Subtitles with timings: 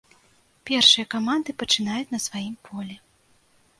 [0.69, 2.95] Першыя каманды пачынаюць на сваім полі.